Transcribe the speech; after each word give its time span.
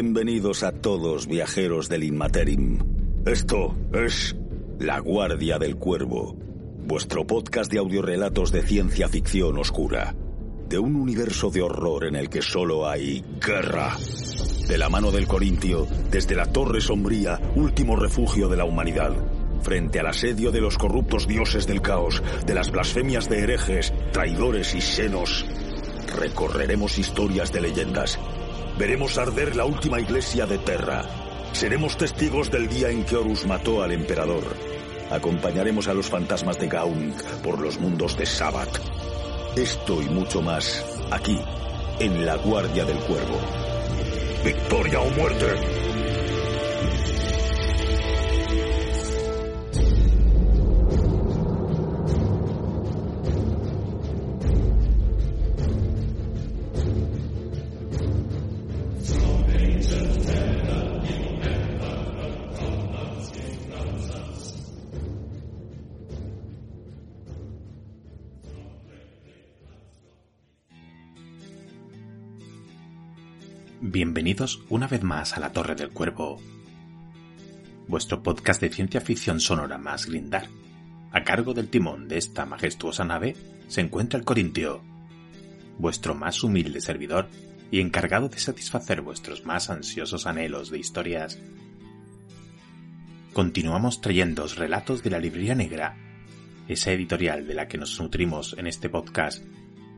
Bienvenidos 0.00 0.62
a 0.62 0.70
todos, 0.70 1.26
viajeros 1.26 1.88
del 1.88 2.04
Inmaterim. 2.04 2.78
Esto 3.26 3.76
es 3.92 4.36
La 4.78 5.00
Guardia 5.00 5.58
del 5.58 5.74
Cuervo, 5.74 6.36
vuestro 6.86 7.26
podcast 7.26 7.68
de 7.68 7.78
audiorelatos 7.78 8.52
de 8.52 8.62
ciencia 8.62 9.08
ficción 9.08 9.58
oscura, 9.58 10.14
de 10.68 10.78
un 10.78 10.94
universo 10.94 11.50
de 11.50 11.62
horror 11.62 12.04
en 12.04 12.14
el 12.14 12.28
que 12.28 12.42
solo 12.42 12.88
hay 12.88 13.24
guerra. 13.44 13.96
De 14.68 14.78
la 14.78 14.88
mano 14.88 15.10
del 15.10 15.26
Corintio, 15.26 15.88
desde 16.12 16.36
la 16.36 16.46
Torre 16.46 16.80
Sombría, 16.80 17.40
último 17.56 17.96
refugio 17.96 18.48
de 18.48 18.56
la 18.56 18.66
humanidad, 18.66 19.16
frente 19.62 19.98
al 19.98 20.06
asedio 20.06 20.52
de 20.52 20.60
los 20.60 20.78
corruptos 20.78 21.26
dioses 21.26 21.66
del 21.66 21.82
caos, 21.82 22.22
de 22.46 22.54
las 22.54 22.70
blasfemias 22.70 23.28
de 23.28 23.40
herejes, 23.40 23.92
traidores 24.12 24.76
y 24.76 24.80
senos, 24.80 25.44
recorreremos 26.16 27.00
historias 27.00 27.50
de 27.50 27.62
leyendas. 27.62 28.16
Veremos 28.78 29.18
arder 29.18 29.56
la 29.56 29.64
última 29.64 30.00
iglesia 30.00 30.46
de 30.46 30.56
Terra. 30.58 31.04
Seremos 31.52 31.96
testigos 31.96 32.48
del 32.48 32.68
día 32.68 32.90
en 32.90 33.04
que 33.04 33.16
Horus 33.16 33.44
mató 33.44 33.82
al 33.82 33.90
emperador. 33.90 34.44
Acompañaremos 35.10 35.88
a 35.88 35.94
los 35.94 36.06
fantasmas 36.06 36.60
de 36.60 36.68
Gaun 36.68 37.12
por 37.42 37.58
los 37.58 37.80
mundos 37.80 38.16
de 38.16 38.24
Sabbath. 38.24 38.78
Esto 39.56 40.00
y 40.00 40.08
mucho 40.08 40.42
más 40.42 40.84
aquí, 41.10 41.40
en 41.98 42.24
la 42.24 42.36
Guardia 42.36 42.84
del 42.84 42.98
Cuervo. 43.00 43.40
¡Victoria 44.44 45.00
o 45.00 45.10
muerte! 45.10 45.87
Bienvenidos 73.98 74.62
una 74.68 74.86
vez 74.86 75.02
más 75.02 75.36
a 75.36 75.40
la 75.40 75.50
Torre 75.50 75.74
del 75.74 75.90
Cuervo, 75.90 76.40
vuestro 77.88 78.22
podcast 78.22 78.60
de 78.60 78.70
ciencia 78.70 79.00
ficción 79.00 79.40
sonora 79.40 79.76
más 79.76 80.06
grindar. 80.06 80.46
A 81.10 81.24
cargo 81.24 81.52
del 81.52 81.68
timón 81.68 82.06
de 82.06 82.16
esta 82.16 82.46
majestuosa 82.46 83.04
nave 83.04 83.34
se 83.66 83.80
encuentra 83.80 84.16
el 84.16 84.24
Corintio, 84.24 84.84
vuestro 85.78 86.14
más 86.14 86.44
humilde 86.44 86.80
servidor 86.80 87.28
y 87.72 87.80
encargado 87.80 88.28
de 88.28 88.38
satisfacer 88.38 89.00
vuestros 89.00 89.44
más 89.44 89.68
ansiosos 89.68 90.28
anhelos 90.28 90.70
de 90.70 90.78
historias. 90.78 91.40
Continuamos 93.32 94.00
trayéndoos 94.00 94.58
relatos 94.58 95.02
de 95.02 95.10
la 95.10 95.18
Librería 95.18 95.56
Negra, 95.56 95.96
esa 96.68 96.92
editorial 96.92 97.48
de 97.48 97.54
la 97.54 97.66
que 97.66 97.78
nos 97.78 98.00
nutrimos 98.00 98.54
en 98.58 98.68
este 98.68 98.90
podcast 98.90 99.42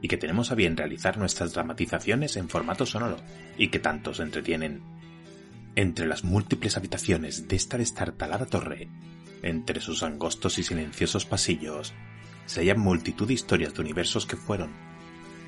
y 0.02 0.08
que 0.08 0.16
tenemos 0.16 0.50
a 0.50 0.54
bien 0.54 0.76
realizar 0.76 1.18
nuestras 1.18 1.52
dramatizaciones 1.52 2.36
en 2.36 2.48
formato 2.48 2.86
sonoro 2.86 3.16
y 3.56 3.68
que 3.68 3.78
tanto 3.78 4.14
se 4.14 4.22
entretienen. 4.22 4.82
Entre 5.76 6.06
las 6.06 6.24
múltiples 6.24 6.76
habitaciones 6.76 7.48
de 7.48 7.56
esta 7.56 7.78
destartalada 7.78 8.46
torre, 8.46 8.88
entre 9.42 9.80
sus 9.80 10.02
angostos 10.02 10.58
y 10.58 10.62
silenciosos 10.62 11.26
pasillos, 11.26 11.92
se 12.46 12.60
hallan 12.60 12.80
multitud 12.80 13.28
de 13.28 13.34
historias 13.34 13.74
de 13.74 13.82
universos 13.82 14.26
que 14.26 14.36
fueron, 14.36 14.70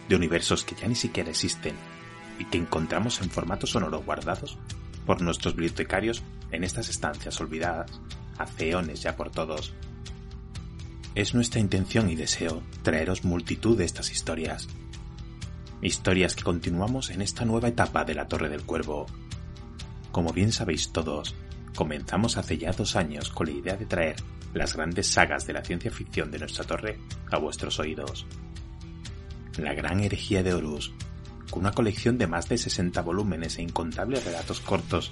de 0.08 0.16
universos 0.16 0.64
que 0.64 0.74
ya 0.74 0.86
ni 0.86 0.94
siquiera 0.94 1.30
existen 1.30 1.74
y 2.38 2.44
que 2.44 2.58
encontramos 2.58 3.20
en 3.20 3.30
formato 3.30 3.66
sonoro 3.66 4.02
guardados 4.02 4.58
por 5.06 5.20
nuestros 5.20 5.54
bibliotecarios 5.54 6.22
en 6.50 6.64
estas 6.64 6.88
estancias 6.88 7.40
olvidadas, 7.40 8.00
hace 8.38 8.72
ya 8.94 9.16
por 9.16 9.30
todos, 9.30 9.74
es 11.14 11.34
nuestra 11.34 11.60
intención 11.60 12.08
y 12.10 12.16
deseo 12.16 12.62
traeros 12.82 13.24
multitud 13.24 13.76
de 13.76 13.84
estas 13.84 14.10
historias. 14.10 14.68
Historias 15.82 16.34
que 16.34 16.44
continuamos 16.44 17.10
en 17.10 17.20
esta 17.20 17.44
nueva 17.44 17.68
etapa 17.68 18.04
de 18.04 18.14
la 18.14 18.28
Torre 18.28 18.48
del 18.48 18.62
Cuervo. 18.62 19.06
Como 20.10 20.32
bien 20.32 20.52
sabéis 20.52 20.90
todos, 20.92 21.34
comenzamos 21.74 22.36
hace 22.36 22.56
ya 22.56 22.72
dos 22.72 22.96
años 22.96 23.28
con 23.28 23.46
la 23.46 23.52
idea 23.52 23.76
de 23.76 23.86
traer 23.86 24.16
las 24.54 24.74
grandes 24.74 25.08
sagas 25.08 25.46
de 25.46 25.52
la 25.52 25.64
ciencia 25.64 25.90
ficción 25.90 26.30
de 26.30 26.38
nuestra 26.38 26.64
torre 26.64 26.98
a 27.30 27.38
vuestros 27.38 27.78
oídos. 27.78 28.26
La 29.58 29.74
gran 29.74 30.00
herejía 30.00 30.42
de 30.42 30.54
Horus, 30.54 30.92
con 31.50 31.60
una 31.60 31.72
colección 31.72 32.16
de 32.16 32.26
más 32.26 32.48
de 32.48 32.56
60 32.56 33.02
volúmenes 33.02 33.58
e 33.58 33.62
incontables 33.62 34.24
relatos 34.24 34.60
cortos, 34.60 35.10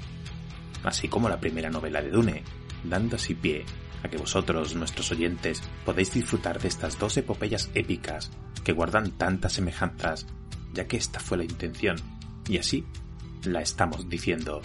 así 0.83 1.09
como 1.09 1.29
la 1.29 1.41
primera 1.41 1.69
novela 1.69 2.01
de 2.01 2.11
Dune, 2.11 2.43
dando 2.85 3.17
así 3.17 3.35
pie 3.35 3.67
a 4.03 4.09
que 4.09 4.17
vosotros, 4.17 4.75
nuestros 4.75 5.11
oyentes, 5.13 5.63
podéis 5.85 6.13
disfrutar 6.13 6.61
de 6.61 6.69
estas 6.69 6.99
dos 6.99 7.17
epopeyas 7.17 7.71
épicas 7.75 8.31
que 8.65 8.73
guardan 8.73 9.13
tantas 9.13 9.55
semejanzas, 9.55 10.27
ya 10.73 10.87
que 10.87 10.97
esta 10.97 11.21
fue 11.21 11.39
la 11.39 11.45
intención, 11.45 11.97
y 12.49 12.59
así 12.59 12.85
la 13.45 13.61
estamos 13.61 14.09
diciendo. 14.09 14.63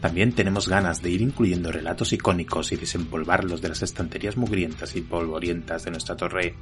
También 0.00 0.32
tenemos 0.32 0.68
ganas 0.68 1.02
de 1.02 1.10
ir 1.10 1.20
incluyendo 1.20 1.70
relatos 1.70 2.12
icónicos 2.12 2.72
y 2.72 2.76
desempolvarlos 2.76 3.60
de 3.60 3.68
las 3.68 3.82
estanterías 3.82 4.36
mugrientas 4.36 4.96
y 4.96 5.02
polvorientas 5.02 5.84
de 5.84 5.90
nuestra 5.90 6.16
torre 6.16 6.54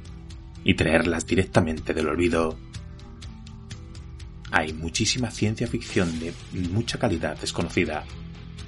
y 0.63 0.73
traerlas 0.73 1.25
directamente 1.25 1.93
del 1.93 2.09
olvido. 2.09 2.57
Hay 4.51 4.73
muchísima 4.73 5.31
ciencia 5.31 5.67
ficción 5.67 6.19
de 6.19 6.33
mucha 6.69 6.99
calidad 6.99 7.39
desconocida, 7.39 8.03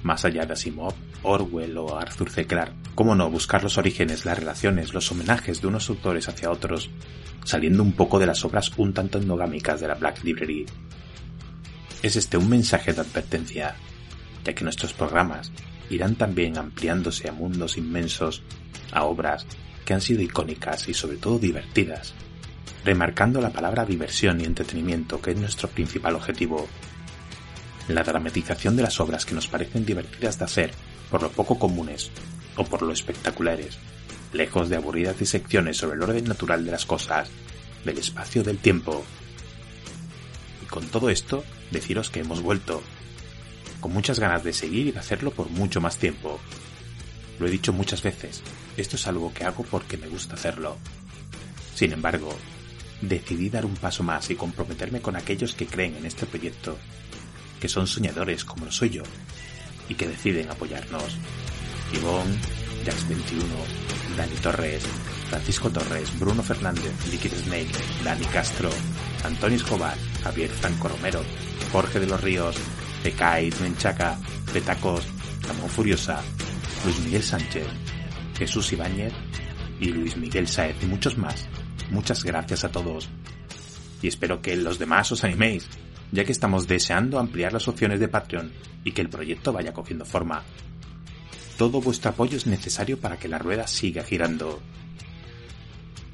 más 0.02 0.24
allá 0.24 0.46
de 0.46 0.54
Asimov, 0.54 0.94
Orwell 1.22 1.78
o 1.78 1.96
Arthur 1.96 2.30
C. 2.30 2.46
Clarke. 2.46 2.74
¿Cómo 2.94 3.14
no 3.14 3.30
buscar 3.30 3.62
los 3.62 3.78
orígenes, 3.78 4.24
las 4.24 4.38
relaciones, 4.38 4.92
los 4.92 5.10
homenajes 5.10 5.60
de 5.60 5.66
unos 5.68 5.88
autores 5.88 6.28
hacia 6.28 6.50
otros, 6.50 6.90
saliendo 7.44 7.82
un 7.82 7.92
poco 7.92 8.18
de 8.18 8.26
las 8.26 8.44
obras 8.44 8.72
un 8.76 8.92
tanto 8.92 9.18
endogámicas 9.18 9.80
de 9.80 9.88
la 9.88 9.94
Black 9.94 10.22
Library? 10.24 10.66
Es 12.02 12.16
este 12.16 12.36
un 12.36 12.48
mensaje 12.48 12.92
de 12.92 13.00
advertencia, 13.00 13.76
ya 14.44 14.52
que 14.52 14.64
nuestros 14.64 14.92
programas 14.92 15.52
irán 15.88 16.16
también 16.16 16.58
ampliándose 16.58 17.28
a 17.28 17.32
mundos 17.32 17.76
inmensos, 17.76 18.42
a 18.92 19.04
obras 19.04 19.46
que 19.84 19.94
han 19.94 20.00
sido 20.00 20.22
icónicas 20.22 20.88
y 20.88 20.94
sobre 20.94 21.16
todo 21.16 21.38
divertidas, 21.38 22.14
remarcando 22.84 23.40
la 23.40 23.50
palabra 23.50 23.84
diversión 23.84 24.40
y 24.40 24.44
entretenimiento 24.44 25.20
que 25.20 25.32
es 25.32 25.36
nuestro 25.36 25.68
principal 25.68 26.16
objetivo 26.16 26.68
la 27.88 28.02
dramatización 28.02 28.76
de 28.76 28.82
las 28.82 29.00
obras 29.00 29.24
que 29.24 29.34
nos 29.34 29.48
parecen 29.48 29.84
divertidas 29.84 30.38
de 30.38 30.44
hacer 30.44 30.70
por 31.12 31.22
lo 31.22 31.30
poco 31.30 31.58
comunes 31.58 32.10
o 32.56 32.64
por 32.64 32.80
lo 32.80 32.90
espectaculares, 32.90 33.76
lejos 34.32 34.70
de 34.70 34.76
aburridas 34.76 35.18
disecciones 35.18 35.76
sobre 35.76 35.96
el 35.96 36.02
orden 36.02 36.24
natural 36.24 36.64
de 36.64 36.70
las 36.70 36.86
cosas, 36.86 37.28
del 37.84 37.98
espacio 37.98 38.42
del 38.42 38.56
tiempo. 38.56 39.04
Y 40.62 40.66
con 40.66 40.86
todo 40.86 41.10
esto, 41.10 41.44
deciros 41.70 42.08
que 42.08 42.20
hemos 42.20 42.40
vuelto, 42.40 42.82
con 43.80 43.92
muchas 43.92 44.18
ganas 44.18 44.42
de 44.42 44.54
seguir 44.54 44.86
y 44.86 44.92
de 44.92 45.00
hacerlo 45.00 45.32
por 45.32 45.50
mucho 45.50 45.82
más 45.82 45.98
tiempo. 45.98 46.40
Lo 47.38 47.46
he 47.46 47.50
dicho 47.50 47.74
muchas 47.74 48.02
veces, 48.02 48.42
esto 48.78 48.96
es 48.96 49.06
algo 49.06 49.34
que 49.34 49.44
hago 49.44 49.64
porque 49.64 49.98
me 49.98 50.08
gusta 50.08 50.34
hacerlo. 50.34 50.78
Sin 51.74 51.92
embargo, 51.92 52.34
decidí 53.02 53.50
dar 53.50 53.66
un 53.66 53.74
paso 53.74 54.02
más 54.02 54.30
y 54.30 54.34
comprometerme 54.34 55.02
con 55.02 55.16
aquellos 55.16 55.54
que 55.54 55.66
creen 55.66 55.94
en 55.96 56.06
este 56.06 56.24
proyecto 56.24 56.78
que 57.60 57.68
son 57.68 57.86
soñadores 57.86 58.44
como 58.44 58.64
lo 58.64 58.72
soy 58.72 58.90
yo 58.90 59.02
y 59.88 59.94
que 59.94 60.08
deciden 60.08 60.50
apoyarnos. 60.50 61.18
Ivonne, 61.92 62.36
Jax21, 62.84 64.16
Dani 64.16 64.36
Torres, 64.36 64.84
Francisco 65.28 65.70
Torres, 65.70 66.18
Bruno 66.18 66.42
Fernández, 66.42 66.92
Liquid 67.10 67.32
Snake, 67.32 67.72
Dani 68.04 68.24
Castro, 68.26 68.70
Antonio 69.24 69.56
Escobar, 69.56 69.96
Javier 70.22 70.50
Franco 70.50 70.88
Romero, 70.88 71.22
Jorge 71.70 72.00
de 72.00 72.06
los 72.06 72.20
Ríos, 72.20 72.56
Pecay, 73.02 73.52
Menchaca, 73.60 74.18
Petacos, 74.52 75.06
Ramón 75.46 75.68
Furiosa, 75.68 76.20
Luis 76.84 76.98
Miguel 77.00 77.22
Sánchez, 77.22 77.66
Jesús 78.36 78.72
Ibáñez 78.72 79.12
y 79.80 79.86
Luis 79.86 80.16
Miguel 80.16 80.48
Saez 80.48 80.76
y 80.82 80.86
muchos 80.86 81.16
más. 81.18 81.48
Muchas 81.90 82.24
gracias 82.24 82.64
a 82.64 82.70
todos. 82.70 83.08
Y 84.00 84.08
espero 84.08 84.40
que 84.40 84.56
los 84.56 84.78
demás 84.78 85.12
os 85.12 85.24
animéis 85.24 85.68
ya 86.12 86.24
que 86.24 86.32
estamos 86.32 86.68
deseando 86.68 87.18
ampliar 87.18 87.52
las 87.52 87.66
opciones 87.66 87.98
de 87.98 88.08
Patreon 88.08 88.52
y 88.84 88.92
que 88.92 89.00
el 89.00 89.08
proyecto 89.08 89.52
vaya 89.52 89.72
cogiendo 89.72 90.04
forma. 90.04 90.42
Todo 91.56 91.80
vuestro 91.80 92.10
apoyo 92.10 92.36
es 92.36 92.46
necesario 92.46 92.98
para 93.00 93.16
que 93.16 93.28
la 93.28 93.38
rueda 93.38 93.66
siga 93.66 94.04
girando. 94.04 94.60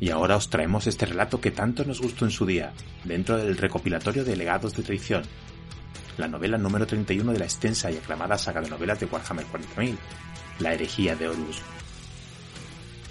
Y 0.01 0.11
ahora 0.11 0.37
os 0.37 0.49
traemos 0.49 0.87
este 0.87 1.07
relato 1.07 1.41
que 1.41 1.51
tanto 1.51 1.85
nos 1.85 2.01
gustó 2.01 2.25
en 2.25 2.31
su 2.31 2.47
día, 2.47 2.73
dentro 3.05 3.37
del 3.37 3.57
recopilatorio 3.57 4.25
de 4.25 4.37
Legados 4.37 4.75
de 4.77 4.85
Traición, 4.85 5.23
la 6.17 6.29
novela 6.29 6.59
número 6.59 6.87
31 6.87 7.33
de 7.33 7.39
la 7.39 7.45
extensa 7.45 7.91
y 7.91 7.97
aclamada 7.97 8.39
saga 8.39 8.61
de 8.61 8.71
novelas 8.71 9.01
de 9.01 9.07
Warhammer 9.07 9.47
40.000, 9.47 9.97
La 10.61 10.75
herejía 10.75 11.17
de 11.17 11.29
Horus. 11.29 11.63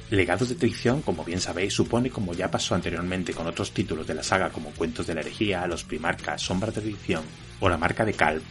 Legados 0.10 0.48
de 0.48 0.56
Traición, 0.56 1.02
como 1.02 1.26
bien 1.26 1.42
sabéis, 1.42 1.74
supone, 1.74 2.10
como 2.10 2.34
ya 2.34 2.50
pasó 2.50 2.76
anteriormente 2.76 3.34
con 3.34 3.46
otros 3.46 3.72
títulos 3.72 4.08
de 4.08 4.16
la 4.16 4.24
saga 4.24 4.50
como 4.50 4.72
Cuentos 4.72 5.06
de 5.06 5.14
la 5.14 5.20
Herejía, 5.20 5.68
Los 5.68 5.84
Primarcas, 5.84 6.42
Sombras 6.42 6.74
de 6.76 6.82
Traición 6.82 7.24
o 7.60 7.68
La 7.68 7.78
Marca 7.78 8.06
de 8.06 8.14
Cal, 8.14 8.42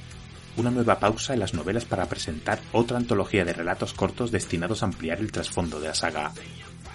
una 0.59 0.71
nueva 0.71 0.99
pausa 0.99 1.33
en 1.33 1.41
las 1.41 1.55
novelas 1.55 1.87
para 1.87 2.07
presentar 2.07 2.61
otra 2.73 2.99
antología 2.99 3.45
de 3.47 3.55
relatos 3.55 3.95
cortos 3.95 4.31
destinados 4.31 4.83
a 4.83 4.87
ampliar 4.87 5.19
el 5.19 5.33
trasfondo 5.33 5.81
de 5.81 5.89
la 5.89 5.95
saga. 5.95 6.33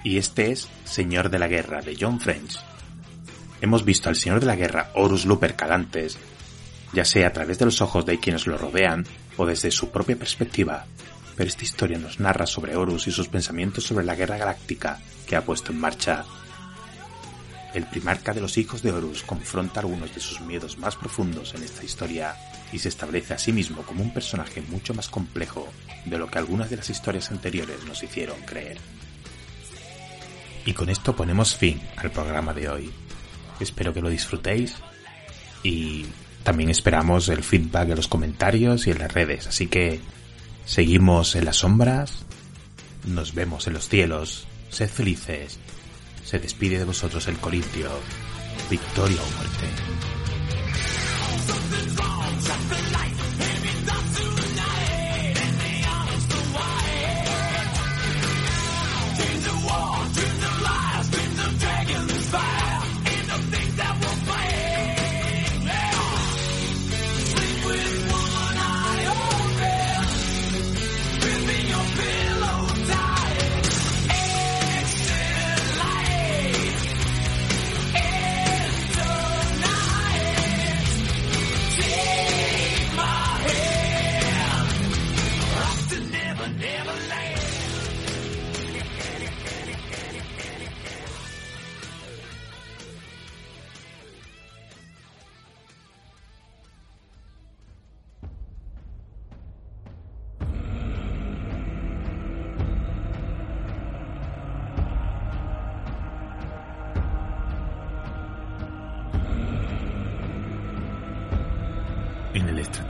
Y 0.03 0.17
este 0.17 0.51
es 0.51 0.67
Señor 0.83 1.29
de 1.29 1.39
la 1.39 1.47
Guerra 1.47 1.81
de 1.81 1.97
John 1.99 2.19
French. 2.19 2.59
Hemos 3.61 3.83
visto 3.83 4.09
al 4.09 4.15
Señor 4.15 4.41
de 4.41 4.47
la 4.47 4.55
Guerra 4.55 4.91
Horus 4.93 5.25
Lupercal 5.25 5.71
antes, 5.71 6.19
ya 6.93 7.05
sea 7.05 7.27
a 7.27 7.33
través 7.33 7.57
de 7.57 7.65
los 7.65 7.81
ojos 7.81 8.05
de 8.05 8.19
quienes 8.19 8.45
lo 8.45 8.57
rodean 8.59 9.05
o 9.37 9.45
desde 9.45 9.71
su 9.71 9.89
propia 9.89 10.17
perspectiva, 10.17 10.85
pero 11.41 11.49
esta 11.49 11.63
historia 11.63 11.97
nos 11.97 12.19
narra 12.19 12.45
sobre 12.45 12.75
Horus 12.75 13.07
y 13.07 13.11
sus 13.11 13.27
pensamientos 13.27 13.83
sobre 13.83 14.05
la 14.05 14.13
guerra 14.13 14.37
galáctica 14.37 14.99
que 15.25 15.35
ha 15.35 15.43
puesto 15.43 15.71
en 15.71 15.79
marcha. 15.79 16.23
El 17.73 17.87
primarca 17.87 18.31
de 18.31 18.41
los 18.41 18.59
hijos 18.59 18.83
de 18.83 18.91
Horus 18.91 19.23
confronta 19.23 19.79
algunos 19.79 20.13
de 20.13 20.21
sus 20.21 20.39
miedos 20.41 20.77
más 20.77 20.95
profundos 20.95 21.55
en 21.55 21.63
esta 21.63 21.83
historia 21.83 22.35
y 22.71 22.77
se 22.77 22.89
establece 22.89 23.33
a 23.33 23.39
sí 23.39 23.51
mismo 23.51 23.81
como 23.81 24.03
un 24.03 24.13
personaje 24.13 24.61
mucho 24.61 24.93
más 24.93 25.09
complejo 25.09 25.67
de 26.05 26.19
lo 26.19 26.27
que 26.27 26.37
algunas 26.37 26.69
de 26.69 26.75
las 26.75 26.91
historias 26.91 27.31
anteriores 27.31 27.85
nos 27.87 28.03
hicieron 28.03 28.39
creer. 28.41 28.77
Y 30.67 30.73
con 30.73 30.91
esto 30.91 31.15
ponemos 31.15 31.55
fin 31.55 31.81
al 31.97 32.11
programa 32.11 32.53
de 32.53 32.69
hoy. 32.69 32.91
Espero 33.59 33.95
que 33.95 34.01
lo 34.03 34.09
disfrutéis 34.09 34.75
y 35.63 36.05
también 36.43 36.69
esperamos 36.69 37.29
el 37.29 37.41
feedback 37.41 37.89
en 37.89 37.95
los 37.95 38.07
comentarios 38.07 38.85
y 38.85 38.91
en 38.91 38.99
las 38.99 39.11
redes, 39.11 39.47
así 39.47 39.65
que 39.65 39.99
seguimos 40.65 41.35
en 41.35 41.45
las 41.45 41.57
sombras, 41.57 42.23
nos 43.05 43.33
vemos 43.33 43.67
en 43.67 43.73
los 43.73 43.89
cielos, 43.89 44.47
sed 44.69 44.89
felices, 44.89 45.59
se 46.23 46.39
despide 46.39 46.77
de 46.79 46.85
vosotros 46.85 47.27
el 47.27 47.37
Corintio, 47.37 47.89
victoria 48.69 49.21
o 49.21 49.37
muerte. 49.37 50.10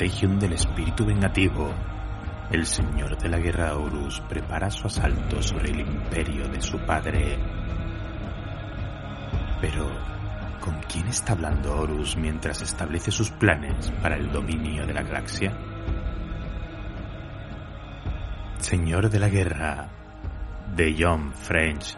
Del 0.01 0.53
espíritu 0.53 1.05
vengativo, 1.05 1.71
el 2.49 2.65
señor 2.65 3.15
de 3.19 3.29
la 3.29 3.37
guerra 3.37 3.77
Horus 3.77 4.19
prepara 4.27 4.71
su 4.71 4.87
asalto 4.87 5.43
sobre 5.43 5.69
el 5.69 5.81
imperio 5.81 6.47
de 6.47 6.59
su 6.59 6.79
padre. 6.79 7.37
Pero, 9.61 9.91
¿con 10.59 10.81
quién 10.91 11.05
está 11.05 11.33
hablando 11.33 11.79
Horus 11.79 12.17
mientras 12.17 12.63
establece 12.63 13.11
sus 13.11 13.29
planes 13.29 13.91
para 14.01 14.15
el 14.15 14.31
dominio 14.31 14.87
de 14.87 14.93
la 14.93 15.03
galaxia? 15.03 15.55
Señor 18.57 19.07
de 19.11 19.19
la 19.19 19.29
guerra, 19.29 19.87
de 20.75 20.95
John 20.97 21.31
French. 21.31 21.95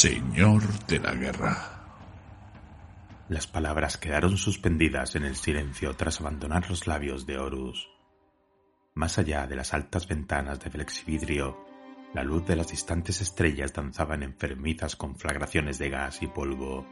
Señor 0.00 0.62
de 0.86 1.00
la 1.00 1.12
Guerra. 1.12 1.56
Las 3.28 3.48
palabras 3.48 3.96
quedaron 3.96 4.36
suspendidas 4.36 5.16
en 5.16 5.24
el 5.24 5.34
silencio 5.34 5.92
tras 5.96 6.20
abandonar 6.20 6.70
los 6.70 6.86
labios 6.86 7.26
de 7.26 7.36
Horus. 7.36 7.88
Más 8.94 9.18
allá 9.18 9.48
de 9.48 9.56
las 9.56 9.74
altas 9.74 10.06
ventanas 10.06 10.60
de 10.60 10.70
flexividrio, 10.70 11.58
la 12.14 12.22
luz 12.22 12.46
de 12.46 12.54
las 12.54 12.68
distantes 12.68 13.20
estrellas 13.20 13.72
danzaba 13.72 14.14
en 14.14 14.22
enfermizas 14.22 14.94
conflagraciones 14.94 15.80
de 15.80 15.90
gas 15.90 16.22
y 16.22 16.28
polvo. 16.28 16.86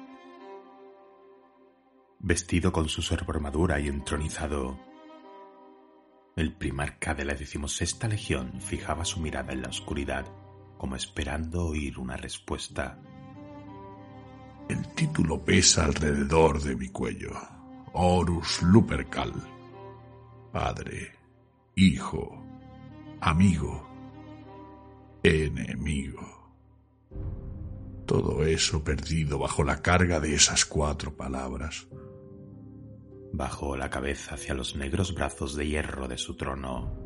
Vestido 2.18 2.72
con 2.72 2.88
su 2.88 3.14
armadura 3.14 3.78
y 3.78 3.86
entronizado, 3.86 4.80
el 6.34 6.54
primarca 6.54 7.14
de 7.14 7.24
la 7.24 7.34
decimosexta 7.34 8.08
legión 8.08 8.60
fijaba 8.60 9.04
su 9.04 9.20
mirada 9.20 9.52
en 9.52 9.62
la 9.62 9.68
oscuridad 9.68 10.26
como 10.76 10.96
esperando 10.96 11.66
oír 11.66 11.98
una 11.98 12.16
respuesta. 12.16 12.98
El 14.68 14.88
título 14.94 15.42
pesa 15.44 15.84
alrededor 15.84 16.60
de 16.62 16.76
mi 16.76 16.88
cuello. 16.88 17.30
Horus 17.92 18.62
Lupercal. 18.62 19.32
Padre, 20.52 21.12
hijo, 21.74 22.44
amigo, 23.20 23.88
enemigo. 25.22 26.52
Todo 28.06 28.44
eso 28.44 28.82
perdido 28.84 29.38
bajo 29.38 29.64
la 29.64 29.82
carga 29.82 30.20
de 30.20 30.34
esas 30.34 30.64
cuatro 30.64 31.16
palabras. 31.16 31.86
Bajó 33.32 33.76
la 33.76 33.90
cabeza 33.90 34.34
hacia 34.34 34.54
los 34.54 34.76
negros 34.76 35.14
brazos 35.14 35.56
de 35.56 35.66
hierro 35.66 36.08
de 36.08 36.16
su 36.16 36.36
trono 36.36 37.05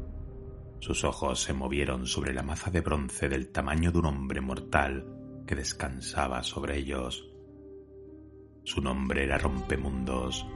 sus 0.81 1.05
ojos 1.05 1.43
se 1.43 1.53
movieron 1.53 2.07
sobre 2.07 2.33
la 2.33 2.43
maza 2.43 2.71
de 2.71 2.81
bronce 2.81 3.29
del 3.29 3.53
tamaño 3.53 3.93
de 3.93 3.99
un 3.99 4.07
hombre 4.07 4.41
mortal 4.41 5.07
que 5.47 5.55
descansaba 5.55 6.43
sobre 6.43 6.79
ellos. 6.79 7.31
Su 8.65 8.81
nombre 8.81 9.25
era 9.25 9.37
Rompemundos 9.37 10.47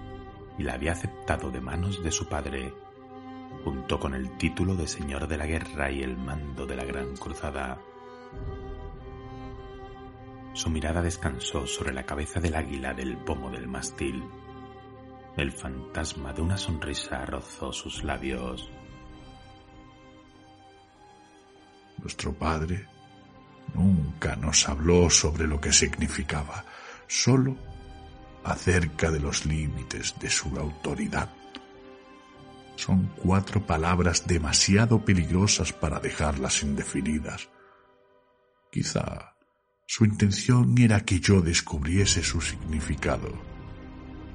y 0.59 0.63
la 0.63 0.75
había 0.75 0.93
aceptado 0.93 1.51
de 1.51 1.61
manos 1.61 2.03
de 2.03 2.11
su 2.11 2.27
padre, 2.27 2.73
junto 3.65 3.99
con 3.99 4.15
el 4.15 4.37
título 4.39 4.75
de 4.75 4.87
Señor 4.87 5.29
de 5.29 5.37
la 5.37 5.47
Guerra 5.47 5.91
y 5.91 6.03
el 6.03 6.17
mando 6.17 6.67
de 6.67 6.77
la 6.77 6.85
Gran 6.85 7.17
Cruzada. 7.17 7.81
Su 10.55 10.71
mirada 10.71 11.03
descansó 11.03 11.67
sobre 11.67 11.93
la 11.93 12.07
cabeza 12.07 12.41
del 12.41 12.55
águila 12.55 12.95
del 12.95 13.19
pomo 13.19 13.51
del 13.51 13.67
mástil. 13.67 14.25
El 15.37 15.53
fantasma 15.53 16.33
de 16.33 16.43
una 16.43 16.57
sonrisa 16.57 17.27
rozó 17.27 17.73
sus 17.73 18.05
labios. 18.05 18.71
Nuestro 22.05 22.35
Padre 22.35 22.87
nunca 23.73 24.37
nos 24.37 24.69
habló 24.69 25.09
sobre 25.09 25.47
lo 25.47 25.59
que 25.59 25.73
significaba, 25.73 26.67
solo 27.09 27.57
acerca 28.45 29.11
de 29.11 29.21
los 29.21 29.47
límites 29.47 30.15
de 30.21 30.29
su 30.29 30.55
autoridad. 30.59 31.31
Son 32.77 33.11
cuatro 33.17 33.65
palabras 33.65 34.27
demasiado 34.27 35.03
peligrosas 35.03 35.73
para 35.73 35.99
dejarlas 35.99 36.63
indefinidas. 36.63 37.49
Quizá 38.71 39.35
su 39.87 40.05
intención 40.05 40.77
era 40.77 41.01
que 41.01 41.21
yo 41.21 41.41
descubriese 41.41 42.23
su 42.23 42.43
significado. 42.43 43.33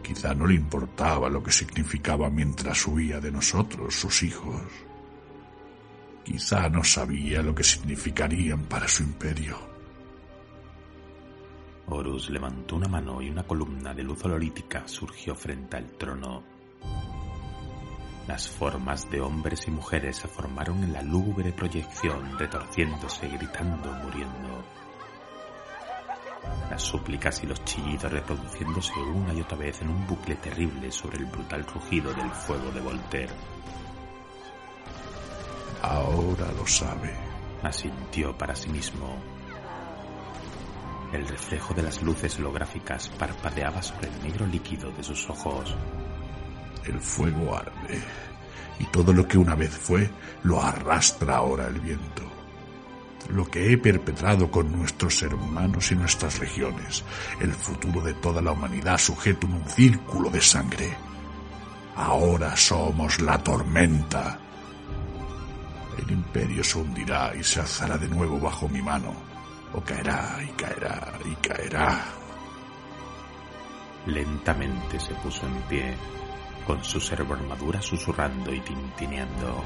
Quizá 0.01 0.33
no 0.33 0.47
le 0.47 0.55
importaba 0.55 1.29
lo 1.29 1.43
que 1.43 1.51
significaba 1.51 2.31
mientras 2.31 2.87
huía 2.87 3.19
de 3.19 3.31
nosotros, 3.31 3.93
sus 3.93 4.23
hijos. 4.23 4.88
Quizá 6.23 6.69
no 6.69 6.83
sabía 6.83 7.41
lo 7.41 7.55
que 7.55 7.63
significarían 7.63 8.65
para 8.65 8.87
su 8.87 9.03
imperio. 9.03 9.57
Horus 11.87 12.29
levantó 12.29 12.75
una 12.75 12.87
mano 12.87 13.21
y 13.21 13.29
una 13.29 13.43
columna 13.43 13.93
de 13.93 14.03
luz 14.03 14.23
hololítica 14.23 14.87
surgió 14.87 15.33
frente 15.35 15.77
al 15.77 15.91
trono. 15.97 16.43
Las 18.27 18.47
formas 18.47 19.09
de 19.09 19.21
hombres 19.21 19.67
y 19.67 19.71
mujeres 19.71 20.17
se 20.17 20.27
formaron 20.27 20.83
en 20.83 20.93
la 20.93 21.01
lúgubre 21.01 21.51
proyección, 21.51 22.37
retorciéndose, 22.37 23.27
gritando, 23.27 23.91
muriendo. 23.91 24.63
Las 26.69 26.83
súplicas 26.83 27.43
y 27.43 27.47
los 27.47 27.63
chillidos 27.65 28.11
reproduciéndose 28.11 28.93
una 28.99 29.33
y 29.33 29.41
otra 29.41 29.57
vez 29.57 29.81
en 29.81 29.89
un 29.89 30.05
bucle 30.05 30.35
terrible 30.35 30.91
sobre 30.91 31.17
el 31.17 31.25
brutal 31.25 31.65
rugido 31.65 32.13
del 32.13 32.29
fuego 32.29 32.71
de 32.71 32.81
Voltaire. 32.81 33.33
Ahora 35.81 36.51
lo 36.57 36.65
sabe. 36.67 37.13
Asintió 37.63 38.37
para 38.37 38.55
sí 38.55 38.69
mismo. 38.69 39.17
El 41.11 41.27
reflejo 41.27 41.73
de 41.73 41.83
las 41.83 42.01
luces 42.03 42.37
holográficas 42.37 43.09
parpadeaba 43.09 43.81
sobre 43.81 44.09
el 44.09 44.23
negro 44.23 44.45
líquido 44.45 44.91
de 44.91 45.03
sus 45.03 45.29
ojos. 45.29 45.75
El 46.85 46.99
fuego 46.99 47.55
arde, 47.55 48.01
y 48.79 48.85
todo 48.85 49.11
lo 49.11 49.27
que 49.27 49.37
una 49.37 49.55
vez 49.55 49.75
fue 49.75 50.09
lo 50.43 50.61
arrastra 50.61 51.37
ahora 51.37 51.67
el 51.67 51.79
viento. 51.79 52.23
Lo 53.29 53.45
que 53.45 53.73
he 53.73 53.77
perpetrado 53.77 54.49
con 54.49 54.71
nuestros 54.71 55.21
hermanos 55.21 55.91
y 55.91 55.95
nuestras 55.95 56.39
regiones, 56.39 57.03
el 57.39 57.51
futuro 57.53 58.01
de 58.01 58.13
toda 58.15 58.41
la 58.41 58.51
humanidad 58.51 58.97
sujeto 58.97 59.45
en 59.45 59.53
un 59.53 59.65
círculo 59.69 60.29
de 60.29 60.41
sangre. 60.41 60.95
Ahora 61.95 62.55
somos 62.55 63.19
la 63.19 63.37
tormenta. 63.37 64.39
Imperio 66.29 66.63
se 66.63 66.77
hundirá 66.77 67.33
y 67.35 67.43
se 67.43 67.59
alzará 67.59 67.97
de 67.97 68.07
nuevo 68.07 68.39
bajo 68.39 68.69
mi 68.69 68.83
mano, 68.83 69.11
o 69.73 69.81
caerá 69.81 70.37
y 70.47 70.51
caerá 70.51 71.11
y 71.25 71.33
caerá. 71.37 72.05
Lentamente 74.05 74.99
se 74.99 75.15
puso 75.15 75.47
en 75.47 75.59
pie 75.63 75.97
con 76.67 76.83
su 76.83 76.99
armadura 77.15 77.81
susurrando 77.81 78.53
y 78.53 78.59
tintineando. 78.59 79.63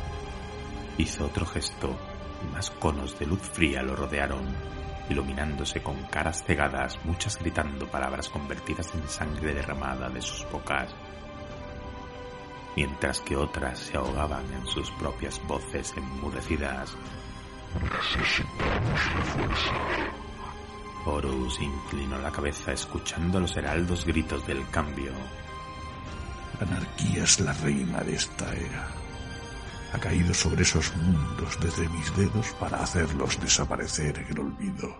Hizo 0.97 1.25
otro 1.25 1.45
gesto 1.45 1.97
y 2.41 2.53
más 2.53 2.71
conos 2.71 3.19
de 3.19 3.25
luz 3.25 3.41
fría 3.41 3.83
lo 3.83 3.97
rodearon, 3.97 4.55
iluminándose 5.09 5.83
con 5.83 6.01
caras 6.03 6.45
cegadas, 6.45 6.97
muchas 7.03 7.37
gritando 7.39 7.91
palabras 7.91 8.29
convertidas 8.29 8.95
en 8.95 9.05
sangre 9.09 9.53
derramada 9.53 10.09
de 10.09 10.21
sus 10.21 10.49
bocas, 10.49 10.95
mientras 12.75 13.19
que 13.21 13.35
otras 13.35 13.79
se 13.79 13.97
ahogaban 13.97 14.45
en 14.53 14.65
sus 14.67 14.89
propias 14.91 15.41
voces 15.47 15.93
enmudecidas. 15.97 16.95
Necesitamos. 17.81 19.01
Horus 21.05 21.59
inclinó 21.59 22.17
la 22.19 22.31
cabeza 22.31 22.71
escuchando 22.71 23.39
los 23.39 23.57
heraldos 23.57 24.05
gritos 24.05 24.45
del 24.47 24.67
cambio 24.69 25.11
la 26.59 26.67
anarquía 26.67 27.23
es 27.23 27.39
la 27.39 27.53
reina 27.53 28.01
de 28.01 28.15
esta 28.15 28.53
era. 28.53 28.87
Ha 29.93 29.99
caído 29.99 30.33
sobre 30.33 30.63
esos 30.63 30.95
mundos 30.95 31.59
desde 31.59 31.89
mis 31.89 32.15
dedos 32.15 32.53
para 32.59 32.81
hacerlos 32.81 33.39
desaparecer 33.39 34.17
en 34.19 34.27
el 34.27 34.39
olvido. 34.39 34.95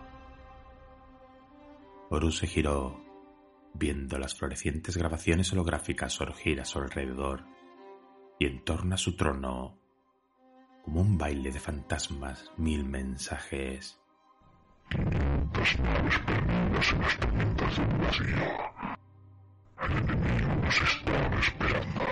Horus 2.10 2.38
se 2.38 2.46
giró, 2.46 3.00
viendo 3.72 4.18
las 4.18 4.34
florecientes 4.34 4.96
grabaciones 4.96 5.52
holográficas 5.52 6.12
surgir 6.12 6.60
a 6.60 6.64
su 6.64 6.78
alrededor 6.78 7.44
y 8.38 8.46
en 8.46 8.64
torno 8.64 8.94
a 8.94 8.98
su 8.98 9.16
trono, 9.16 9.78
como 10.84 11.00
un 11.00 11.16
baile 11.16 11.50
de 11.50 11.60
fantasmas, 11.60 12.52
mil 12.56 12.84
mensajes. 12.84 13.98
Tormentas 14.90 15.78
naves 15.78 16.18
perdidas 16.18 16.92
en 16.92 17.00
las 17.00 17.18
tormentas 17.18 17.76
del 17.78 17.98
vacío. 17.98 18.36
El 19.82 19.92
enemigo 19.92 20.54
nos 20.62 20.82
está 20.82 21.38
esperando. 21.38 22.04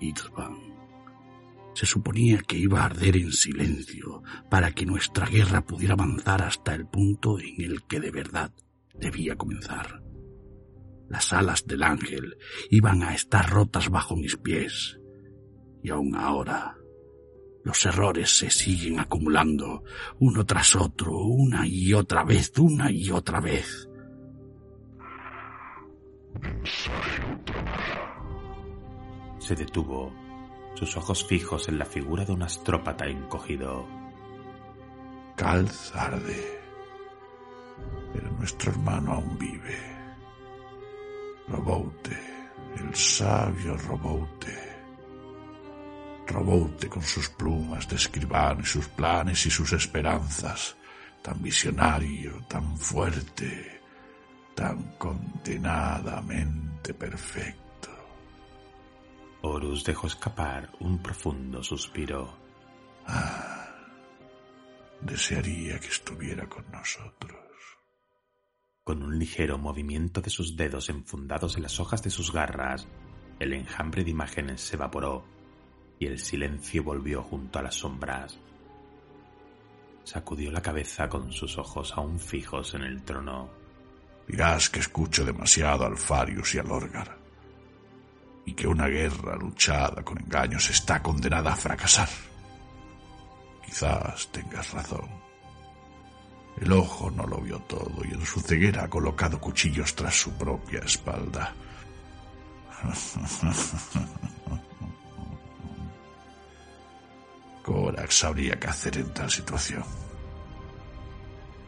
Itzvan. 0.00 0.56
Se 1.74 1.86
suponía 1.86 2.40
que 2.40 2.56
iba 2.56 2.80
a 2.80 2.86
arder 2.86 3.16
en 3.16 3.32
silencio 3.32 4.22
para 4.50 4.72
que 4.72 4.84
nuestra 4.84 5.26
guerra 5.26 5.60
pudiera 5.64 5.94
avanzar 5.94 6.42
hasta 6.42 6.74
el 6.74 6.86
punto 6.86 7.38
en 7.38 7.60
el 7.62 7.82
que 7.84 8.00
de 8.00 8.10
verdad 8.10 8.50
debía 8.94 9.36
comenzar. 9.36 10.09
Las 11.10 11.32
alas 11.32 11.66
del 11.66 11.82
ángel 11.82 12.38
iban 12.70 13.02
a 13.02 13.14
estar 13.14 13.50
rotas 13.50 13.90
bajo 13.90 14.14
mis 14.14 14.36
pies. 14.36 15.00
Y 15.82 15.90
aún 15.90 16.14
ahora, 16.14 16.76
los 17.64 17.84
errores 17.84 18.38
se 18.38 18.48
siguen 18.48 19.00
acumulando, 19.00 19.82
uno 20.20 20.46
tras 20.46 20.76
otro, 20.76 21.18
una 21.18 21.66
y 21.66 21.92
otra 21.94 22.22
vez, 22.22 22.56
una 22.58 22.92
y 22.92 23.10
otra 23.10 23.40
vez. 23.40 23.88
Se 29.40 29.56
detuvo, 29.56 30.14
sus 30.74 30.96
ojos 30.96 31.24
fijos 31.26 31.68
en 31.68 31.78
la 31.80 31.86
figura 31.86 32.24
de 32.24 32.32
un 32.32 32.44
astrópata 32.44 33.06
encogido. 33.06 33.84
Calz 35.36 35.92
arde, 35.96 36.60
pero 38.12 38.30
nuestro 38.30 38.70
hermano 38.70 39.14
aún 39.14 39.36
vive. 39.36 39.99
Roboute, 41.50 42.18
el 42.78 42.94
sabio 42.94 43.76
Roboute. 43.76 44.70
Roboute 46.26 46.88
con 46.88 47.02
sus 47.02 47.28
plumas 47.30 47.88
de 47.88 47.96
escribano 47.96 48.60
y 48.60 48.66
sus 48.66 48.86
planes 48.88 49.44
y 49.46 49.50
sus 49.50 49.72
esperanzas, 49.72 50.76
tan 51.22 51.42
visionario, 51.42 52.44
tan 52.48 52.76
fuerte 52.78 53.80
tan 54.60 54.96
condenadamente 54.98 56.92
perfecto. 56.92 57.88
Horus 59.40 59.84
dejó 59.84 60.06
escapar 60.06 60.70
un 60.80 60.98
profundo 61.02 61.62
suspiro. 61.62 62.36
Ah, 63.06 63.70
desearía 65.00 65.80
que 65.80 65.88
estuviera 65.88 66.46
con 66.46 66.70
nosotros. 66.70 67.40
Con 68.90 69.04
un 69.04 69.20
ligero 69.20 69.56
movimiento 69.56 70.20
de 70.20 70.30
sus 70.30 70.56
dedos 70.56 70.88
enfundados 70.88 71.56
en 71.56 71.62
las 71.62 71.78
hojas 71.78 72.02
de 72.02 72.10
sus 72.10 72.32
garras, 72.32 72.88
el 73.38 73.52
enjambre 73.52 74.02
de 74.02 74.10
imágenes 74.10 74.62
se 74.62 74.74
evaporó 74.74 75.24
y 76.00 76.06
el 76.06 76.18
silencio 76.18 76.82
volvió 76.82 77.22
junto 77.22 77.60
a 77.60 77.62
las 77.62 77.76
sombras. 77.76 78.36
Sacudió 80.02 80.50
la 80.50 80.60
cabeza 80.60 81.08
con 81.08 81.30
sus 81.30 81.56
ojos 81.56 81.92
aún 81.96 82.18
fijos 82.18 82.74
en 82.74 82.82
el 82.82 83.04
trono. 83.04 83.48
Dirás 84.26 84.68
que 84.68 84.80
escucho 84.80 85.24
demasiado 85.24 85.86
al 85.86 85.96
Farius 85.96 86.56
y 86.56 86.58
al 86.58 86.72
Orgar, 86.72 87.16
y 88.44 88.54
que 88.54 88.66
una 88.66 88.88
guerra 88.88 89.36
luchada 89.36 90.02
con 90.02 90.18
engaños 90.18 90.68
está 90.68 91.00
condenada 91.00 91.52
a 91.52 91.56
fracasar. 91.56 92.08
Quizás 93.64 94.32
tengas 94.32 94.72
razón. 94.72 95.29
El 96.58 96.72
ojo 96.72 97.10
no 97.10 97.26
lo 97.26 97.38
vio 97.38 97.58
todo 97.60 98.02
y 98.04 98.12
en 98.12 98.24
su 98.26 98.40
ceguera 98.40 98.84
ha 98.84 98.90
colocado 98.90 99.40
cuchillos 99.40 99.94
tras 99.94 100.14
su 100.14 100.32
propia 100.32 100.80
espalda. 100.80 101.54
Korak 107.62 108.10
sabría 108.10 108.58
qué 108.58 108.66
hacer 108.68 108.98
en 108.98 109.14
tal 109.14 109.30
situación. 109.30 109.84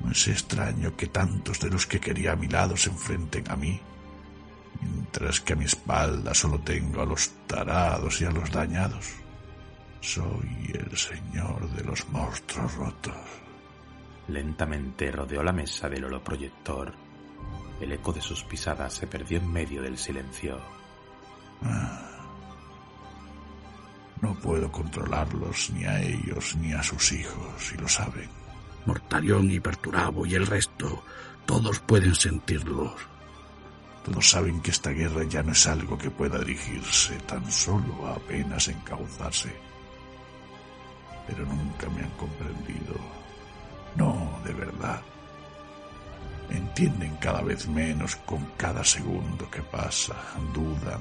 No 0.01 0.11
es 0.11 0.27
extraño 0.29 0.97
que 0.97 1.07
tantos 1.07 1.61
de 1.61 1.71
los 1.71 1.87
que 1.87 2.01
quería 2.01 2.33
a 2.33 2.37
mi 2.37 2.49
lado 2.49 2.77
se 2.77 2.91
enfrenten 2.91 3.49
a 3.51 3.57
mí, 3.57 3.81
mientras 4.81 5.41
que 5.41 5.53
a 5.53 5.57
mi 5.57 5.65
espalda 5.67 6.35
solo 6.35 6.59
tengo 6.61 7.03
a 7.03 7.07
los 7.07 7.31
tarados 7.47 8.21
y 8.21 8.25
a 8.25 8.31
los 8.31 8.51
dañados. 8.51 9.13
Soy 10.01 10.73
el 10.75 10.97
señor 10.97 11.71
de 11.71 11.85
los 11.85 12.09
monstruos 12.09 12.75
rotos. 12.75 13.42
Lentamente 14.29 15.11
rodeó 15.11 15.43
la 15.43 15.53
mesa 15.53 15.89
del 15.89 16.05
holoproyector. 16.05 16.93
El 17.81 17.93
eco 17.93 18.13
de 18.13 18.21
sus 18.21 18.45
pisadas 18.45 18.95
se 18.95 19.07
perdió 19.07 19.39
en 19.39 19.53
medio 19.53 19.83
del 19.83 19.99
silencio. 19.99 20.61
Ah. 21.63 22.09
No 24.21 24.35
puedo 24.35 24.71
controlarlos 24.71 25.71
ni 25.71 25.85
a 25.85 26.01
ellos 26.01 26.57
ni 26.57 26.73
a 26.73 26.83
sus 26.83 27.11
hijos, 27.13 27.73
y 27.75 27.79
lo 27.79 27.89
saben. 27.89 28.29
Mortarión 28.87 29.51
y 29.51 29.59
Perturabo 29.59 30.25
y 30.25 30.35
el 30.35 30.47
resto, 30.47 31.03
todos 31.45 31.81
pueden 31.81 32.15
sentirlo. 32.15 32.95
Todos 34.05 34.31
saben 34.31 34.61
que 34.61 34.71
esta 34.71 34.91
guerra 34.91 35.25
ya 35.25 35.43
no 35.43 35.53
es 35.53 35.67
algo 35.67 35.99
que 35.99 36.11
pueda 36.11 36.39
dirigirse, 36.39 37.17
tan 37.21 37.51
solo 37.51 38.07
a 38.07 38.15
apenas 38.15 38.69
encauzarse. 38.69 39.53
pero 41.27 41.47
nunca 41.47 41.89
me 41.91 42.03
han 42.03 42.11
comprendido. 42.11 43.22
No, 43.97 44.41
de 44.45 44.53
verdad. 44.53 45.01
Entienden 46.51 47.17
cada 47.17 47.43
vez 47.43 47.67
menos 47.69 48.17
con 48.17 48.45
cada 48.57 48.85
segundo 48.85 49.51
que 49.51 49.63
pasa, 49.63 50.15
dudan. 50.53 51.01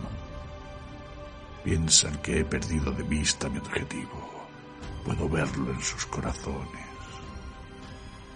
Piensan 1.63 2.17
que 2.17 2.39
he 2.39 2.45
perdido 2.45 2.91
de 2.91 3.03
vista 3.03 3.49
mi 3.49 3.57
objetivo. 3.57 4.47
Puedo 5.05 5.27
verlo 5.29 5.71
en 5.71 5.81
sus 5.81 6.05
corazones. 6.05 6.85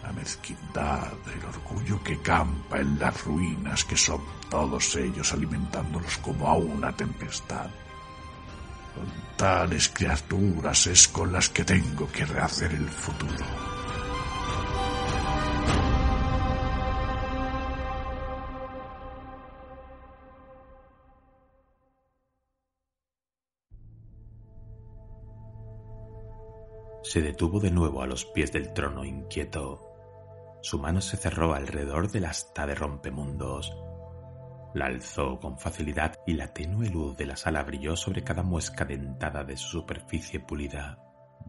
La 0.03 0.11
mezquindad, 0.11 1.13
el 1.33 1.45
orgullo 1.45 2.03
que 2.03 2.21
campa 2.21 2.79
en 2.79 2.99
las 2.99 3.23
ruinas 3.23 3.83
que 3.85 3.97
son 3.97 4.21
todos 4.49 4.95
ellos 4.95 5.33
alimentándolos 5.33 6.17
como 6.17 6.47
a 6.47 6.53
una 6.53 6.91
tempestad. 6.91 7.69
Con 8.93 9.07
tales 9.35 9.89
criaturas 9.89 10.87
es 10.87 11.07
con 11.07 11.33
las 11.33 11.49
que 11.49 11.63
tengo 11.63 12.07
que 12.11 12.25
rehacer 12.25 12.71
el 12.71 12.87
futuro. 12.87 13.74
Se 27.15 27.21
detuvo 27.21 27.61
de 27.61 27.71
nuevo 27.71 28.01
a 28.01 28.07
los 28.07 28.25
pies 28.25 28.51
del 28.51 28.73
trono 28.73 29.05
inquieto. 29.05 29.79
Su 30.61 30.79
mano 30.79 30.99
se 30.99 31.15
cerró 31.15 31.53
alrededor 31.53 32.11
del 32.11 32.25
asta 32.25 32.67
de 32.67 32.75
rompemundos 32.75 33.73
la 34.73 34.87
alzó 34.87 35.39
con 35.39 35.57
facilidad 35.57 36.19
y 36.27 36.33
la 36.33 36.51
tenue 36.51 36.89
luz 36.89 37.15
de 37.15 37.25
la 37.25 37.37
sala 37.37 37.63
brilló 37.63 37.95
sobre 37.95 38.25
cada 38.25 38.43
muesca 38.43 38.83
dentada 38.83 39.45
de 39.45 39.55
su 39.55 39.69
superficie 39.69 40.41
pulida. 40.41 40.99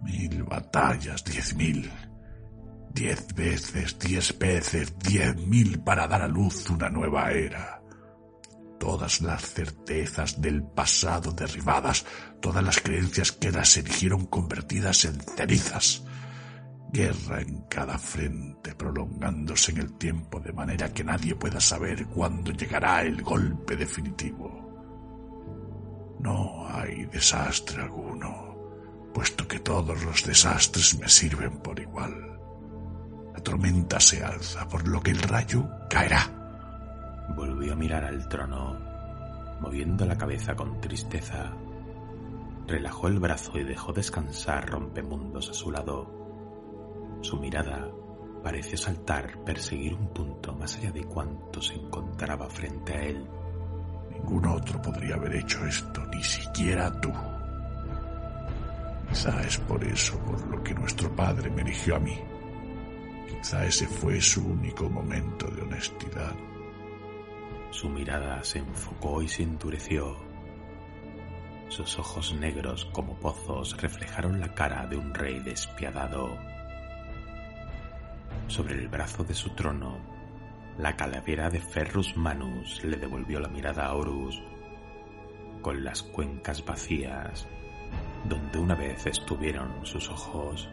Mil 0.02 0.44
batallas, 0.44 1.24
diez 1.24 1.56
mil. 1.56 1.90
Diez 2.92 3.34
veces, 3.34 3.98
diez 3.98 4.38
veces, 4.38 4.96
diez 5.00 5.34
mil 5.44 5.80
para 5.80 6.06
dar 6.06 6.22
a 6.22 6.28
luz 6.28 6.70
una 6.70 6.88
nueva 6.88 7.32
era. 7.32 7.82
Todas 8.78 9.20
las 9.22 9.42
certezas 9.42 10.40
del 10.40 10.62
pasado 10.62 11.32
derribadas, 11.32 12.04
todas 12.40 12.62
las 12.62 12.80
creencias 12.80 13.32
que 13.32 13.50
las 13.50 13.76
erigieron 13.76 14.26
convertidas 14.26 15.04
en 15.06 15.20
cenizas 15.20 16.02
guerra 16.96 17.40
en 17.40 17.62
cada 17.68 17.98
frente, 17.98 18.74
prolongándose 18.74 19.72
en 19.72 19.78
el 19.78 19.92
tiempo 19.98 20.40
de 20.40 20.52
manera 20.52 20.92
que 20.92 21.04
nadie 21.04 21.34
pueda 21.34 21.60
saber 21.60 22.06
cuándo 22.06 22.52
llegará 22.52 23.02
el 23.02 23.22
golpe 23.22 23.76
definitivo. 23.76 24.64
No 26.20 26.66
hay 26.70 27.04
desastre 27.06 27.82
alguno, 27.82 29.10
puesto 29.12 29.46
que 29.46 29.58
todos 29.60 30.02
los 30.04 30.24
desastres 30.24 30.98
me 30.98 31.08
sirven 31.08 31.58
por 31.58 31.78
igual. 31.78 32.40
La 33.34 33.42
tormenta 33.42 34.00
se 34.00 34.24
alza, 34.24 34.66
por 34.66 34.88
lo 34.88 35.02
que 35.02 35.10
el 35.10 35.20
rayo 35.20 35.68
caerá. 35.90 36.45
Volvió 37.34 37.72
a 37.72 37.76
mirar 37.76 38.04
al 38.04 38.28
trono, 38.28 38.78
moviendo 39.60 40.06
la 40.06 40.16
cabeza 40.16 40.54
con 40.54 40.80
tristeza. 40.80 41.52
Relajó 42.66 43.08
el 43.08 43.18
brazo 43.18 43.58
y 43.58 43.64
dejó 43.64 43.92
descansar 43.92 44.68
rompemundos 44.68 45.50
a 45.50 45.54
su 45.54 45.70
lado 45.70 46.16
su 47.26 47.38
mirada 47.38 47.90
pareció 48.42 48.78
saltar, 48.78 49.42
perseguir 49.44 49.94
un 49.94 50.08
punto 50.12 50.54
más 50.54 50.76
allá 50.76 50.92
de 50.92 51.04
cuanto 51.04 51.60
se 51.60 51.74
encontraba 51.74 52.48
frente 52.48 52.92
a 52.92 53.02
él. 53.02 53.26
Ningún 54.12 54.46
otro 54.46 54.80
podría 54.80 55.16
haber 55.16 55.34
hecho 55.34 55.66
esto, 55.66 56.04
ni 56.06 56.22
siquiera 56.22 56.92
tú. 57.00 57.12
Quizá 59.08 59.42
es 59.42 59.58
por 59.58 59.82
eso 59.82 60.18
por 60.20 60.46
lo 60.46 60.62
que 60.62 60.74
nuestro 60.74 61.10
padre 61.16 61.50
me 61.50 61.62
eligió 61.62 61.96
a 61.96 61.98
mí. 61.98 62.16
Quizá 63.28 63.66
ese 63.66 63.88
fue 63.88 64.20
su 64.20 64.46
único 64.46 64.88
momento 64.88 65.48
de 65.48 65.62
honestidad. 65.62 66.34
Su 67.70 67.88
mirada 67.88 68.42
se 68.44 68.58
enfocó 68.58 69.22
y 69.22 69.28
se 69.28 69.42
endureció. 69.42 70.16
Sus 71.68 71.98
ojos 71.98 72.34
negros 72.34 72.84
como 72.92 73.14
pozos 73.16 73.76
reflejaron 73.80 74.40
la 74.40 74.54
cara 74.54 74.86
de 74.86 74.96
un 74.96 75.12
rey 75.12 75.40
despiadado 75.40 76.36
sobre 78.48 78.74
el 78.74 78.88
brazo 78.88 79.24
de 79.24 79.34
su 79.34 79.50
trono, 79.50 79.98
la 80.78 80.96
calavera 80.96 81.50
de 81.50 81.60
Ferrus 81.60 82.16
Manus 82.16 82.82
le 82.84 82.96
devolvió 82.96 83.40
la 83.40 83.48
mirada 83.48 83.86
a 83.86 83.94
Horus, 83.94 84.40
con 85.62 85.82
las 85.82 86.02
cuencas 86.02 86.64
vacías, 86.64 87.48
donde 88.28 88.58
una 88.58 88.74
vez 88.74 89.04
estuvieron 89.06 89.84
sus 89.84 90.08
ojos. 90.08 90.68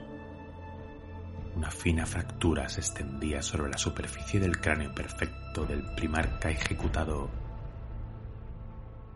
Una 1.56 1.70
fina 1.70 2.06
fractura 2.06 2.68
se 2.68 2.82
extendía 2.82 3.42
sobre 3.42 3.70
la 3.70 3.78
superficie 3.78 4.40
del 4.40 4.60
cráneo 4.60 4.94
perfecto 4.94 5.66
del 5.66 5.84
primarca 5.96 6.50
ejecutado, 6.50 7.30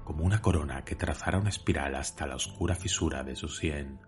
como 0.04 0.24
una 0.24 0.42
corona 0.42 0.86
que 0.86 0.96
trazara 0.96 1.40
una 1.40 1.50
espiral 1.50 1.96
hasta 1.96 2.28
la 2.28 2.36
oscura 2.36 2.76
fisura 2.76 3.24
de 3.24 3.36
su 3.36 3.50
sien. 3.50 4.00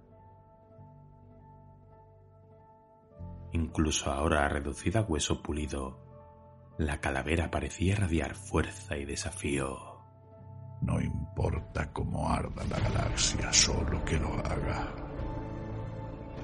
Incluso 3.51 4.11
ahora 4.11 4.47
reducida 4.47 4.99
a 4.99 5.03
hueso 5.03 5.41
pulido, 5.41 6.05
la 6.77 7.01
calavera 7.01 7.49
parecía 7.49 7.93
irradiar 7.93 8.35
fuerza 8.35 8.95
y 8.95 9.05
desafío. 9.05 9.99
No 10.81 11.01
importa 11.01 11.91
cómo 11.91 12.29
arda 12.29 12.63
la 12.65 12.79
galaxia, 12.79 13.51
solo 13.51 14.05
que 14.05 14.17
lo 14.17 14.33
haga. 14.35 15.08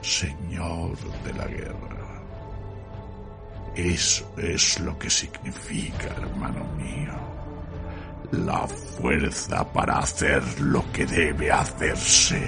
Señor 0.06 0.96
de 1.24 1.34
la 1.34 1.48
guerra. 1.48 2.22
Eso 3.76 4.32
es 4.38 4.80
lo 4.80 4.98
que 5.00 5.10
significa, 5.10 6.06
hermano 6.16 6.64
mío. 6.78 7.12
La 8.32 8.68
fuerza 8.68 9.68
para 9.74 9.98
hacer 9.98 10.44
lo 10.62 10.84
que 10.92 11.08
debe 11.08 11.52
hacerse. 11.52 12.48